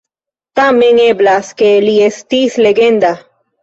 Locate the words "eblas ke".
1.05-1.71